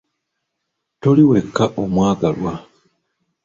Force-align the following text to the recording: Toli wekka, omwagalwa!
Toli 1.01 1.23
wekka, 1.29 1.65
omwagalwa! 1.81 2.53